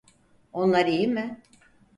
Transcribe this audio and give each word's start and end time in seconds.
Onlar 0.53 0.85
iyi 0.85 1.07
mi? 1.07 1.41